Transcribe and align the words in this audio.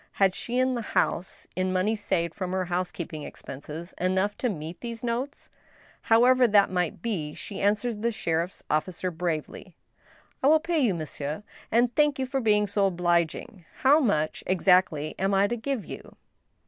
Had 0.13 0.33
she 0.33 0.57
in 0.57 0.73
the 0.73 0.81
house, 0.81 1.45
in 1.55 1.71
money 1.71 1.95
saved 1.95 2.33
from 2.33 2.53
her 2.53 2.65
housekeeping 2.65 3.21
expenses, 3.21 3.93
enough 3.99 4.35
to 4.39 4.49
meet 4.49 4.79
these 4.81 5.03
notes? 5.03 5.51
However 6.01 6.47
that 6.47 6.71
might 6.71 7.03
be, 7.03 7.35
she 7.35 7.61
answered 7.61 8.01
the 8.01 8.11
sheriff's 8.11 8.63
officer 8.67 9.11
bravely:" 9.11 9.75
I 10.41 10.47
will 10.47 10.59
pay 10.59 10.79
you, 10.79 10.95
monsieur, 10.95 11.43
and 11.69 11.95
thank 11.95 12.17
you 12.17 12.25
for 12.25 12.41
being 12.41 12.65
so 12.65 12.87
obliging. 12.87 13.63
How 13.81 13.99
much, 13.99 14.43
exactly, 14.47 15.13
am 15.19 15.35
I 15.35 15.45
to 15.45 15.55
give 15.55 15.85
you 15.85 16.15